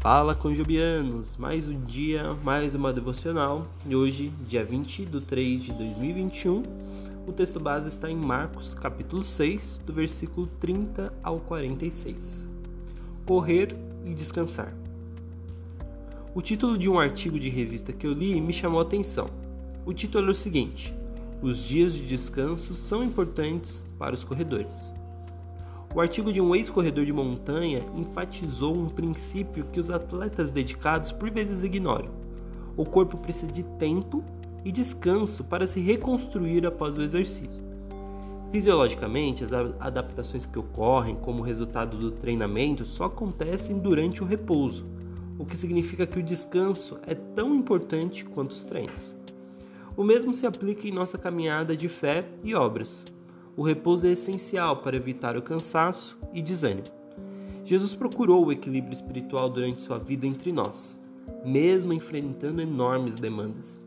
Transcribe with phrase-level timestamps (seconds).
[0.00, 3.66] Fala Conjubianos, mais um dia, mais uma devocional.
[3.86, 6.62] E hoje, dia 20 de 3 de 2021,
[7.26, 12.48] o texto base está em Marcos, capítulo 6, do versículo 30 ao 46.
[13.26, 14.74] Correr e descansar.
[16.34, 19.26] O título de um artigo de revista que eu li me chamou a atenção.
[19.84, 20.94] O título é o seguinte:
[21.42, 24.94] Os dias de descanso são importantes para os corredores.
[25.92, 31.28] O artigo de um ex-corredor de montanha enfatizou um princípio que os atletas dedicados por
[31.28, 32.10] vezes ignoram.
[32.76, 34.22] O corpo precisa de tempo
[34.64, 37.60] e descanso para se reconstruir após o exercício.
[38.52, 44.86] Fisiologicamente, as adaptações que ocorrem como resultado do treinamento só acontecem durante o repouso,
[45.40, 49.12] o que significa que o descanso é tão importante quanto os treinos.
[49.96, 53.04] O mesmo se aplica em nossa caminhada de fé e obras
[53.60, 56.86] o repouso é essencial para evitar o cansaço e desânimo.
[57.62, 60.98] Jesus procurou o equilíbrio espiritual durante sua vida entre nós,
[61.44, 63.78] mesmo enfrentando enormes demandas.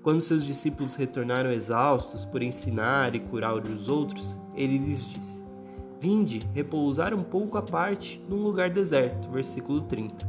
[0.00, 5.42] Quando seus discípulos retornaram exaustos por ensinar e curar os outros, ele lhes disse:
[6.00, 9.28] Vinde repousar um pouco à parte num lugar deserto.
[9.28, 10.24] Versículo 30.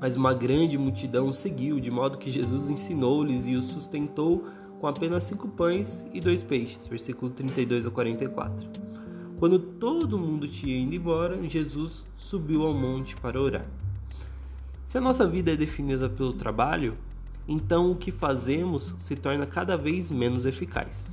[0.00, 4.44] Mas uma grande multidão o seguiu, de modo que Jesus ensinou-lhes e os sustentou
[4.80, 8.66] com apenas cinco pães e dois peixes, versículo 32 a 44.
[9.38, 13.66] Quando todo mundo tinha ido embora, Jesus subiu ao monte para orar.
[14.86, 16.96] Se a nossa vida é definida pelo trabalho,
[17.46, 21.12] então o que fazemos se torna cada vez menos eficaz.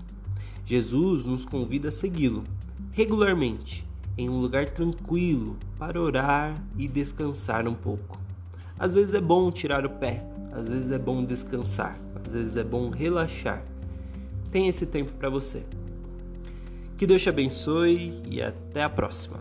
[0.65, 2.43] Jesus nos convida a segui-lo
[2.91, 3.85] regularmente,
[4.17, 8.19] em um lugar tranquilo, para orar e descansar um pouco.
[8.79, 10.25] Às vezes é bom tirar o pé,
[10.57, 13.63] às vezes é bom descansar, às vezes é bom relaxar.
[14.51, 15.61] Tem esse tempo para você.
[16.97, 19.37] Que Deus te abençoe e até a próxima.